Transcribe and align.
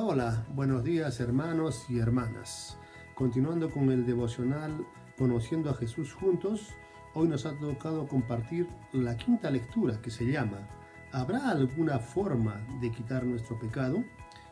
Hola, 0.00 0.46
buenos 0.54 0.84
días 0.84 1.20
hermanos 1.20 1.84
y 1.90 1.98
hermanas. 1.98 2.78
Continuando 3.14 3.70
con 3.70 3.90
el 3.90 4.06
devocional 4.06 4.86
Conociendo 5.18 5.68
a 5.68 5.74
Jesús 5.74 6.14
juntos, 6.14 6.68
hoy 7.12 7.28
nos 7.28 7.44
ha 7.44 7.52
tocado 7.58 8.08
compartir 8.08 8.66
la 8.92 9.18
quinta 9.18 9.50
lectura 9.50 10.00
que 10.00 10.10
se 10.10 10.24
llama 10.24 10.66
¿Habrá 11.12 11.50
alguna 11.50 11.98
forma 11.98 12.58
de 12.80 12.90
quitar 12.90 13.24
nuestro 13.24 13.60
pecado? 13.60 14.02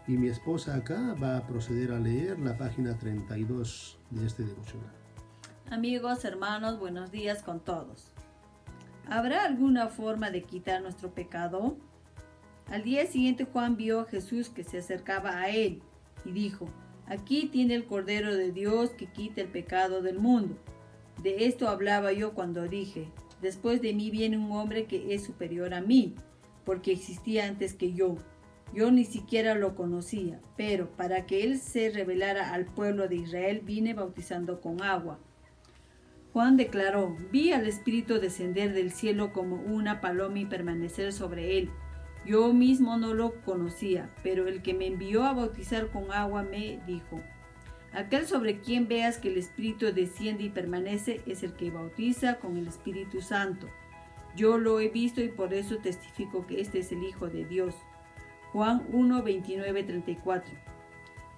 Y 0.06 0.18
mi 0.18 0.28
esposa 0.28 0.74
acá 0.74 1.14
va 1.14 1.38
a 1.38 1.46
proceder 1.46 1.92
a 1.92 1.98
leer 1.98 2.38
la 2.38 2.58
página 2.58 2.98
32 2.98 3.98
de 4.10 4.26
este 4.26 4.44
devocional. 4.44 4.92
Amigos, 5.70 6.22
hermanos, 6.26 6.78
buenos 6.78 7.10
días 7.10 7.42
con 7.42 7.60
todos. 7.60 8.12
¿Habrá 9.08 9.46
alguna 9.46 9.88
forma 9.88 10.30
de 10.30 10.42
quitar 10.42 10.82
nuestro 10.82 11.14
pecado? 11.14 11.78
Al 12.70 12.84
día 12.84 13.06
siguiente 13.06 13.44
Juan 13.44 13.76
vio 13.76 14.00
a 14.00 14.04
Jesús 14.04 14.48
que 14.48 14.62
se 14.62 14.78
acercaba 14.78 15.40
a 15.40 15.50
él 15.50 15.82
y 16.24 16.30
dijo, 16.30 16.68
Aquí 17.06 17.48
tiene 17.50 17.74
el 17.74 17.86
Cordero 17.86 18.36
de 18.36 18.52
Dios 18.52 18.90
que 18.90 19.06
quita 19.06 19.40
el 19.40 19.48
pecado 19.48 20.00
del 20.00 20.20
mundo. 20.20 20.56
De 21.20 21.46
esto 21.46 21.68
hablaba 21.68 22.12
yo 22.12 22.32
cuando 22.34 22.68
dije, 22.68 23.08
después 23.42 23.82
de 23.82 23.92
mí 23.92 24.12
viene 24.12 24.38
un 24.38 24.52
hombre 24.52 24.84
que 24.84 25.12
es 25.12 25.24
superior 25.24 25.74
a 25.74 25.80
mí, 25.80 26.14
porque 26.64 26.92
existía 26.92 27.46
antes 27.46 27.74
que 27.74 27.92
yo. 27.92 28.14
Yo 28.72 28.92
ni 28.92 29.04
siquiera 29.04 29.56
lo 29.56 29.74
conocía, 29.74 30.40
pero 30.56 30.88
para 30.96 31.26
que 31.26 31.42
él 31.42 31.58
se 31.58 31.90
revelara 31.90 32.54
al 32.54 32.66
pueblo 32.66 33.08
de 33.08 33.16
Israel 33.16 33.62
vine 33.64 33.94
bautizando 33.94 34.60
con 34.60 34.80
agua. 34.80 35.18
Juan 36.32 36.56
declaró, 36.56 37.16
vi 37.32 37.50
al 37.50 37.66
Espíritu 37.66 38.20
descender 38.20 38.72
del 38.72 38.92
cielo 38.92 39.32
como 39.32 39.56
una 39.56 40.00
paloma 40.00 40.38
y 40.38 40.46
permanecer 40.46 41.12
sobre 41.12 41.58
él. 41.58 41.70
Yo 42.26 42.52
mismo 42.52 42.96
no 42.96 43.14
lo 43.14 43.40
conocía, 43.42 44.10
pero 44.22 44.46
el 44.46 44.62
que 44.62 44.74
me 44.74 44.86
envió 44.86 45.24
a 45.24 45.32
bautizar 45.32 45.88
con 45.88 46.12
agua 46.12 46.42
me 46.42 46.80
dijo, 46.86 47.20
aquel 47.92 48.26
sobre 48.26 48.60
quien 48.60 48.88
veas 48.88 49.18
que 49.18 49.28
el 49.28 49.38
Espíritu 49.38 49.86
desciende 49.92 50.44
y 50.44 50.50
permanece 50.50 51.22
es 51.26 51.42
el 51.42 51.54
que 51.54 51.70
bautiza 51.70 52.36
con 52.38 52.56
el 52.56 52.68
Espíritu 52.68 53.22
Santo. 53.22 53.68
Yo 54.36 54.58
lo 54.58 54.80
he 54.80 54.88
visto 54.88 55.22
y 55.22 55.28
por 55.28 55.54
eso 55.54 55.78
testifico 55.78 56.46
que 56.46 56.60
este 56.60 56.80
es 56.80 56.92
el 56.92 57.02
Hijo 57.02 57.28
de 57.28 57.44
Dios. 57.44 57.74
Juan 58.52 58.86
1, 58.92 59.22
29, 59.22 59.82
34. 59.82 60.54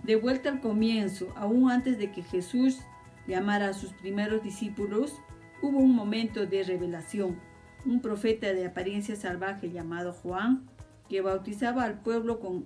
De 0.03 0.17
vuelta 0.17 0.49
al 0.49 0.61
comienzo, 0.61 1.33
aún 1.37 1.71
antes 1.71 1.97
de 1.97 2.11
que 2.11 2.23
Jesús 2.23 2.81
llamara 3.27 3.69
a 3.69 3.73
sus 3.73 3.93
primeros 3.93 4.43
discípulos, 4.43 5.21
hubo 5.61 5.79
un 5.79 5.95
momento 5.95 6.45
de 6.45 6.65
revelación. 6.65 7.39
Un 7.85 8.01
profeta 8.01 8.53
de 8.53 8.67
apariencia 8.67 9.17
salvaje 9.17 9.71
llamado 9.71 10.13
Juan 10.13 10.69
que 11.09 11.21
bautizaba 11.21 11.85
al 11.85 12.01
pueblo 12.01 12.39
con, 12.39 12.65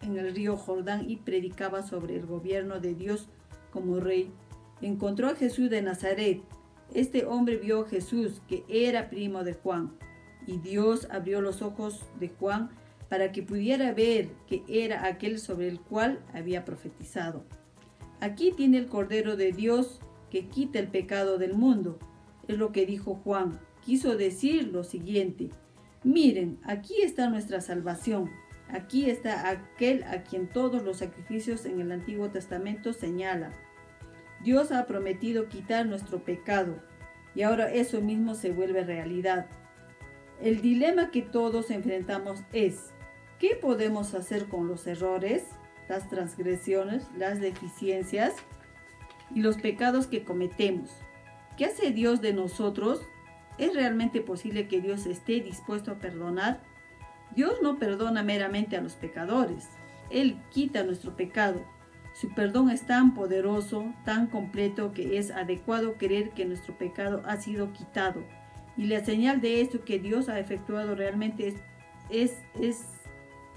en 0.00 0.16
el 0.16 0.34
río 0.34 0.56
Jordán 0.56 1.10
y 1.10 1.16
predicaba 1.16 1.82
sobre 1.82 2.16
el 2.16 2.24
gobierno 2.24 2.80
de 2.80 2.94
Dios 2.94 3.28
como 3.72 4.00
rey. 4.00 4.30
Encontró 4.80 5.28
a 5.28 5.34
Jesús 5.34 5.70
de 5.70 5.82
Nazaret. 5.82 6.40
Este 6.94 7.26
hombre 7.26 7.56
vio 7.56 7.82
a 7.82 7.88
Jesús, 7.88 8.40
que 8.48 8.64
era 8.68 9.10
primo 9.10 9.42
de 9.42 9.54
Juan, 9.54 9.92
y 10.46 10.58
Dios 10.58 11.08
abrió 11.10 11.40
los 11.40 11.60
ojos 11.62 12.04
de 12.20 12.28
Juan 12.28 12.70
para 13.08 13.32
que 13.32 13.42
pudiera 13.42 13.92
ver 13.92 14.28
que 14.46 14.62
era 14.68 15.06
aquel 15.06 15.38
sobre 15.38 15.68
el 15.68 15.80
cual 15.80 16.20
había 16.32 16.64
profetizado. 16.64 17.44
Aquí 18.20 18.52
tiene 18.52 18.78
el 18.78 18.86
Cordero 18.86 19.36
de 19.36 19.52
Dios 19.52 20.00
que 20.30 20.46
quita 20.46 20.78
el 20.78 20.88
pecado 20.88 21.38
del 21.38 21.54
mundo. 21.54 21.98
Es 22.48 22.56
lo 22.56 22.72
que 22.72 22.86
dijo 22.86 23.16
Juan. 23.24 23.60
Quiso 23.84 24.16
decir 24.16 24.68
lo 24.72 24.82
siguiente. 24.82 25.50
Miren, 26.02 26.58
aquí 26.64 27.02
está 27.02 27.28
nuestra 27.28 27.60
salvación. 27.60 28.30
Aquí 28.68 29.10
está 29.10 29.50
aquel 29.50 30.04
a 30.04 30.22
quien 30.22 30.48
todos 30.48 30.82
los 30.82 30.98
sacrificios 30.98 31.66
en 31.66 31.80
el 31.80 31.92
Antiguo 31.92 32.30
Testamento 32.30 32.92
señalan. 32.92 33.52
Dios 34.42 34.72
ha 34.72 34.86
prometido 34.86 35.48
quitar 35.48 35.86
nuestro 35.86 36.24
pecado 36.24 36.76
y 37.34 37.42
ahora 37.42 37.72
eso 37.72 38.00
mismo 38.00 38.34
se 38.34 38.52
vuelve 38.52 38.84
realidad. 38.84 39.46
El 40.40 40.60
dilema 40.60 41.10
que 41.10 41.22
todos 41.22 41.70
enfrentamos 41.70 42.40
es, 42.52 42.92
¿qué 43.38 43.54
podemos 43.54 44.14
hacer 44.14 44.46
con 44.46 44.66
los 44.66 44.86
errores, 44.86 45.44
las 45.88 46.08
transgresiones, 46.08 47.06
las 47.16 47.40
deficiencias 47.40 48.34
y 49.34 49.40
los 49.40 49.56
pecados 49.56 50.06
que 50.06 50.24
cometemos? 50.24 50.90
¿Qué 51.56 51.66
hace 51.66 51.90
Dios 51.90 52.20
de 52.20 52.32
nosotros 52.32 53.06
¿Es 53.58 53.74
realmente 53.74 54.20
posible 54.20 54.68
que 54.68 54.80
Dios 54.80 55.06
esté 55.06 55.40
dispuesto 55.40 55.92
a 55.92 55.98
perdonar? 55.98 56.60
Dios 57.34 57.54
no 57.62 57.78
perdona 57.78 58.22
meramente 58.22 58.76
a 58.76 58.80
los 58.80 58.94
pecadores. 58.94 59.68
Él 60.10 60.38
quita 60.50 60.82
nuestro 60.82 61.16
pecado. 61.16 61.64
Su 62.14 62.32
perdón 62.32 62.70
es 62.70 62.86
tan 62.86 63.14
poderoso, 63.14 63.92
tan 64.04 64.28
completo, 64.28 64.92
que 64.92 65.18
es 65.18 65.30
adecuado 65.30 65.94
creer 65.94 66.30
que 66.30 66.44
nuestro 66.44 66.76
pecado 66.78 67.22
ha 67.26 67.36
sido 67.36 67.72
quitado. 67.72 68.22
Y 68.76 68.86
la 68.86 69.04
señal 69.04 69.40
de 69.40 69.60
esto 69.60 69.84
que 69.84 69.98
Dios 69.98 70.28
ha 70.28 70.38
efectuado 70.38 70.94
realmente 70.94 71.48
es, 71.48 71.54
es, 72.10 72.38
es 72.60 72.84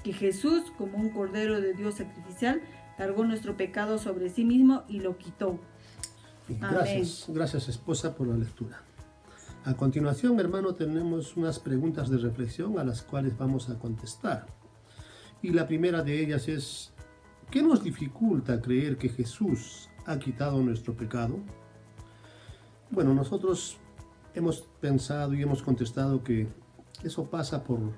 que 0.03 0.13
Jesús, 0.13 0.71
como 0.77 0.97
un 0.97 1.09
cordero 1.09 1.61
de 1.61 1.73
Dios 1.73 1.95
sacrificial, 1.95 2.61
cargó 2.97 3.23
nuestro 3.25 3.57
pecado 3.57 3.99
sobre 3.99 4.29
sí 4.29 4.43
mismo 4.43 4.83
y 4.87 5.01
lo 5.01 5.17
quitó. 5.17 5.59
Gracias, 6.49 7.25
gracias 7.27 7.67
esposa 7.67 8.15
por 8.15 8.27
la 8.27 8.37
lectura. 8.37 8.81
A 9.67 9.75
continuación, 9.75 10.39
hermano, 10.39 10.75
tenemos 10.75 11.35
unas 11.35 11.59
preguntas 11.59 12.09
de 12.09 12.17
reflexión 12.17 12.79
a 12.79 12.85
las 12.85 13.01
cuales 13.01 13.37
vamos 13.37 13.69
a 13.69 13.77
contestar. 13.77 14.45
Y 15.41 15.49
la 15.49 15.67
primera 15.67 16.01
de 16.03 16.23
ellas 16.23 16.47
es, 16.47 16.93
¿qué 17.51 17.61
nos 17.61 17.83
dificulta 17.83 18.61
creer 18.61 18.97
que 18.97 19.09
Jesús 19.09 19.89
ha 20.05 20.17
quitado 20.19 20.61
nuestro 20.61 20.95
pecado? 20.95 21.37
Bueno, 22.91 23.13
nosotros 23.13 23.77
hemos 24.33 24.61
pensado 24.79 25.33
y 25.33 25.41
hemos 25.41 25.61
contestado 25.61 26.23
que 26.23 26.47
eso 27.03 27.29
pasa 27.29 27.65
por, 27.65 27.91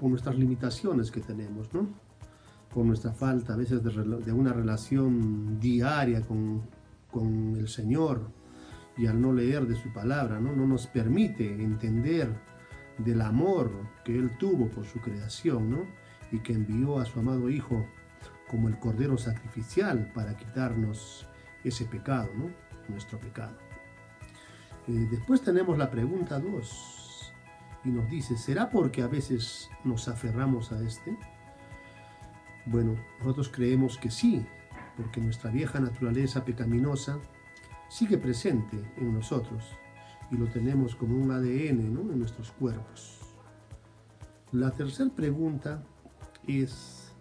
nuestras 0.00 0.36
limitaciones 0.36 1.12
que 1.12 1.20
tenemos, 1.20 1.72
¿no? 1.72 1.86
Por 2.74 2.84
nuestra 2.84 3.12
falta 3.12 3.52
a 3.54 3.56
veces 3.56 3.84
de, 3.84 3.92
de 3.92 4.32
una 4.32 4.52
relación 4.52 5.60
diaria 5.60 6.22
con, 6.22 6.62
con 7.12 7.54
el 7.56 7.68
Señor, 7.68 8.39
y 9.00 9.06
al 9.06 9.18
no 9.18 9.32
leer 9.32 9.66
de 9.66 9.76
su 9.76 9.88
palabra, 9.88 10.38
¿no? 10.40 10.54
no 10.54 10.66
nos 10.66 10.86
permite 10.86 11.46
entender 11.54 12.30
del 12.98 13.22
amor 13.22 13.72
que 14.04 14.14
Él 14.14 14.36
tuvo 14.36 14.68
por 14.68 14.84
su 14.84 15.00
creación 15.00 15.70
¿no? 15.70 15.86
y 16.30 16.40
que 16.40 16.52
envió 16.52 16.98
a 16.98 17.06
su 17.06 17.18
amado 17.18 17.48
Hijo 17.48 17.86
como 18.46 18.68
el 18.68 18.78
Cordero 18.78 19.16
sacrificial 19.16 20.12
para 20.12 20.36
quitarnos 20.36 21.26
ese 21.64 21.86
pecado, 21.86 22.28
¿no? 22.36 22.50
nuestro 22.90 23.18
pecado. 23.18 23.56
Eh, 24.86 25.08
después 25.10 25.40
tenemos 25.40 25.78
la 25.78 25.90
pregunta 25.90 26.38
2 26.38 27.32
y 27.84 27.88
nos 27.88 28.10
dice, 28.10 28.36
¿será 28.36 28.68
porque 28.68 29.00
a 29.00 29.06
veces 29.06 29.70
nos 29.82 30.08
aferramos 30.08 30.72
a 30.72 30.82
este? 30.82 31.16
Bueno, 32.66 32.96
nosotros 33.20 33.48
creemos 33.48 33.96
que 33.96 34.10
sí, 34.10 34.44
porque 34.98 35.22
nuestra 35.22 35.50
vieja 35.50 35.80
naturaleza 35.80 36.44
pecaminosa 36.44 37.18
sigue 37.90 38.18
presente 38.18 38.80
en 38.96 39.12
nosotros 39.12 39.64
y 40.30 40.36
lo 40.36 40.46
tenemos 40.46 40.94
como 40.94 41.18
un 41.18 41.32
ADN 41.32 41.80
en 41.80 42.18
nuestros 42.18 42.52
cuerpos. 42.52 43.18
La 44.52 44.70
tercera 44.70 45.10
pregunta 45.10 45.82
es, 46.46 47.12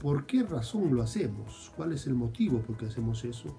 ¿por 0.00 0.24
qué 0.26 0.42
razón 0.42 0.94
lo 0.94 1.02
hacemos? 1.02 1.70
¿Cuál 1.76 1.92
es 1.92 2.06
el 2.06 2.14
motivo 2.14 2.60
por 2.60 2.78
qué 2.78 2.86
hacemos 2.86 3.24
eso? 3.26 3.54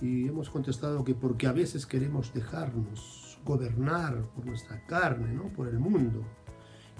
Y 0.00 0.28
hemos 0.28 0.50
contestado 0.50 1.02
que 1.02 1.14
porque 1.14 1.48
a 1.48 1.52
veces 1.52 1.84
queremos 1.84 2.32
dejarnos 2.32 3.40
gobernar 3.44 4.22
por 4.36 4.46
nuestra 4.46 4.86
carne, 4.86 5.32
¿no? 5.32 5.48
por 5.48 5.66
el 5.66 5.80
mundo, 5.80 6.22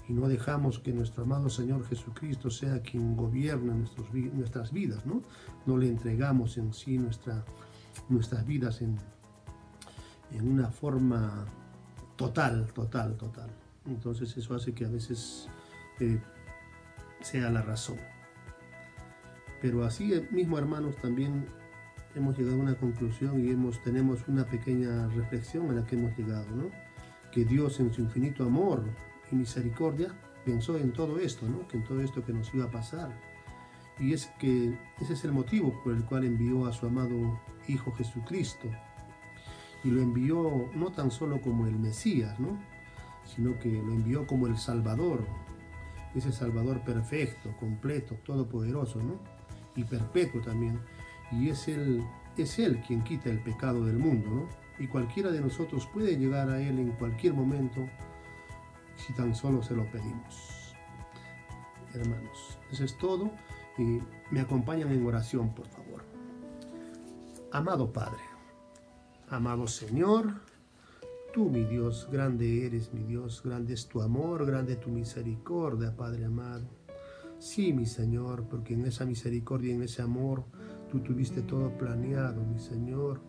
y 0.08 0.12
no 0.12 0.28
dejamos 0.28 0.80
que 0.80 0.92
nuestro 0.92 1.22
amado 1.22 1.48
Señor 1.48 1.86
Jesucristo 1.86 2.50
sea 2.50 2.80
quien 2.80 3.16
gobierne 3.16 3.74
nuestras 4.32 4.72
vidas, 4.72 5.04
¿no? 5.04 5.22
No 5.66 5.76
le 5.76 5.88
entregamos 5.88 6.58
en 6.58 6.72
sí 6.72 6.96
nuestra 6.96 7.44
nuestras 8.08 8.46
vidas 8.46 8.82
en, 8.82 8.96
en 10.32 10.48
una 10.48 10.70
forma 10.70 11.46
total, 12.16 12.66
total, 12.72 13.16
total. 13.16 13.50
Entonces 13.86 14.36
eso 14.36 14.54
hace 14.54 14.72
que 14.72 14.84
a 14.84 14.88
veces 14.88 15.48
eh, 16.00 16.20
sea 17.20 17.50
la 17.50 17.62
razón. 17.62 17.98
Pero 19.60 19.84
así 19.84 20.12
eh, 20.12 20.26
mismo, 20.30 20.58
hermanos, 20.58 20.96
también 20.96 21.46
hemos 22.14 22.36
llegado 22.38 22.56
a 22.56 22.60
una 22.60 22.74
conclusión 22.74 23.44
y 23.44 23.50
hemos, 23.50 23.82
tenemos 23.82 24.26
una 24.28 24.44
pequeña 24.44 25.06
reflexión 25.08 25.70
a 25.70 25.74
la 25.74 25.86
que 25.86 25.96
hemos 25.96 26.16
llegado, 26.16 26.46
¿no? 26.54 26.70
Que 27.30 27.44
Dios 27.44 27.80
en 27.80 27.92
su 27.92 28.00
infinito 28.00 28.44
amor 28.44 28.82
y 29.30 29.36
misericordia 29.36 30.14
pensó 30.44 30.76
en 30.78 30.92
todo 30.92 31.18
esto, 31.18 31.46
¿no? 31.48 31.66
Que 31.68 31.76
en 31.76 31.84
todo 31.84 32.00
esto 32.00 32.24
que 32.24 32.32
nos 32.32 32.52
iba 32.54 32.64
a 32.64 32.70
pasar 32.70 33.10
y 33.98 34.12
es 34.12 34.26
que 34.38 34.78
ese 35.00 35.14
es 35.14 35.24
el 35.24 35.32
motivo 35.32 35.80
por 35.82 35.94
el 35.94 36.04
cual 36.04 36.24
envió 36.24 36.66
a 36.66 36.72
su 36.72 36.86
amado 36.86 37.40
Hijo 37.68 37.92
Jesucristo. 37.92 38.68
Y 39.84 39.90
lo 39.90 40.00
envió 40.00 40.70
no 40.74 40.90
tan 40.90 41.10
solo 41.10 41.40
como 41.40 41.66
el 41.66 41.78
Mesías, 41.78 42.38
¿no? 42.40 42.58
sino 43.26 43.58
que 43.58 43.70
lo 43.70 43.92
envió 43.92 44.26
como 44.26 44.46
el 44.46 44.56
Salvador, 44.56 45.26
ese 46.14 46.32
Salvador 46.32 46.80
perfecto, 46.82 47.54
completo, 47.58 48.16
todopoderoso, 48.24 49.02
¿no? 49.02 49.18
Y 49.74 49.84
perpetuo 49.84 50.40
también. 50.40 50.80
Y 51.30 51.50
es 51.50 51.68
Él, 51.68 52.04
es 52.36 52.58
Él 52.58 52.82
quien 52.86 53.02
quita 53.02 53.28
el 53.28 53.40
pecado 53.40 53.84
del 53.84 53.98
mundo, 53.98 54.30
¿no? 54.30 54.48
Y 54.78 54.86
cualquiera 54.86 55.30
de 55.30 55.40
nosotros 55.40 55.86
puede 55.86 56.16
llegar 56.16 56.48
a 56.48 56.60
Él 56.60 56.78
en 56.78 56.92
cualquier 56.92 57.34
momento 57.34 57.86
si 58.96 59.12
tan 59.12 59.34
solo 59.34 59.62
se 59.62 59.74
lo 59.74 59.84
pedimos. 59.90 60.74
Hermanos, 61.94 62.58
eso 62.70 62.84
es 62.84 62.96
todo. 62.96 63.30
Y 63.78 64.00
me 64.30 64.40
acompañan 64.40 64.90
en 64.92 65.06
oración, 65.06 65.54
por 65.54 65.66
favor. 65.66 66.02
Amado 67.52 67.92
Padre, 67.92 68.22
amado 69.28 69.66
Señor, 69.66 70.34
tú, 71.32 71.48
mi 71.50 71.64
Dios, 71.64 72.08
grande 72.10 72.66
eres, 72.66 72.92
mi 72.92 73.02
Dios, 73.02 73.42
grande 73.44 73.74
es 73.74 73.86
tu 73.88 74.02
amor, 74.02 74.46
grande 74.46 74.76
tu 74.76 74.90
misericordia, 74.90 75.94
Padre 75.94 76.24
amado. 76.24 76.66
Sí, 77.38 77.72
mi 77.72 77.86
Señor, 77.86 78.44
porque 78.44 78.74
en 78.74 78.86
esa 78.86 79.04
misericordia 79.04 79.74
en 79.74 79.82
ese 79.82 80.02
amor 80.02 80.44
tú 80.90 81.00
tuviste 81.00 81.42
todo 81.42 81.76
planeado, 81.76 82.42
mi 82.44 82.58
Señor. 82.58 83.20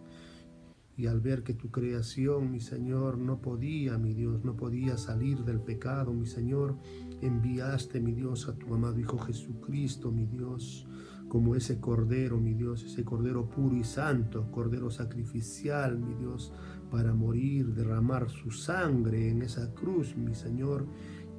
Y 0.95 1.05
al 1.07 1.19
ver 1.19 1.43
que 1.43 1.53
tu 1.53 1.69
creación, 1.69 2.51
mi 2.51 2.59
Señor, 2.59 3.17
no 3.17 3.39
podía, 3.39 3.97
mi 3.97 4.13
Dios, 4.13 4.43
no 4.43 4.55
podía 4.55 4.97
salir 4.97 5.43
del 5.43 5.59
pecado, 5.59 6.11
mi 6.13 6.25
Señor, 6.25 6.75
enviaste, 7.21 7.99
mi 7.99 8.13
Dios, 8.13 8.47
a 8.47 8.55
tu 8.55 8.73
amado 8.73 8.99
Hijo 8.99 9.17
Jesucristo, 9.17 10.11
mi 10.11 10.25
Dios, 10.25 10.87
como 11.27 11.55
ese 11.55 11.79
cordero, 11.79 12.39
mi 12.39 12.53
Dios, 12.53 12.83
ese 12.83 13.03
cordero 13.03 13.49
puro 13.49 13.75
y 13.75 13.83
santo, 13.83 14.49
cordero 14.51 14.89
sacrificial, 14.89 15.99
mi 15.99 16.13
Dios, 16.15 16.53
para 16.89 17.13
morir, 17.13 17.73
derramar 17.73 18.29
su 18.29 18.51
sangre 18.51 19.29
en 19.29 19.41
esa 19.41 19.73
cruz, 19.73 20.15
mi 20.15 20.33
Señor, 20.33 20.87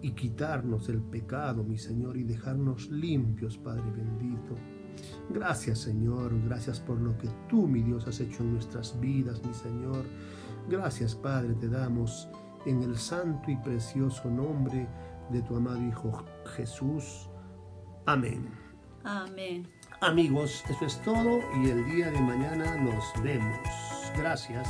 y 0.03 0.13
quitarnos 0.13 0.89
el 0.89 1.01
pecado, 1.01 1.65
mi 1.65 1.79
Señor, 1.79 2.17
y 2.17 2.25
dejarnos 2.25 2.91
limpios, 2.91 3.57
Padre 3.59 3.91
bendito. 3.91 4.55
Gracias, 5.31 5.79
Señor, 5.79 6.41
gracias 6.45 6.81
por 6.81 7.01
lo 7.01 7.17
que 7.19 7.29
tú, 7.49 7.67
mi 7.67 7.83
Dios, 7.83 8.07
has 8.07 8.21
hecho 8.21 8.43
en 8.43 8.53
nuestras 8.53 8.99
vidas, 9.01 9.45
mi 9.45 9.55
Señor. 9.55 10.05
Gracias, 10.69 11.15
Padre, 11.15 11.55
te 11.55 11.69
damos 11.69 12.29
en 12.67 12.83
el 12.83 12.97
santo 12.97 13.51
y 13.51 13.57
precioso 13.57 14.31
nombre 14.31 14.89
de 15.31 15.43
tu 15.43 15.57
amado 15.57 15.81
Hijo 15.83 16.25
Jesús. 16.57 17.29
Amén. 18.07 18.51
Amén. 19.05 19.69
Amigos, 20.01 20.65
eso 20.69 20.87
es 20.87 21.01
todo 21.03 21.41
y 21.63 21.71
el 21.71 21.85
día 21.87 22.11
de 22.11 22.21
mañana 22.21 22.77
nos 22.77 23.05
vemos. 23.23 23.59
Gracias. 24.17 24.69